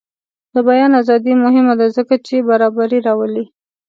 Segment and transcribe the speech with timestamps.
[0.53, 3.45] د بیان ازادي مهمه ده ځکه چې برابري راولي.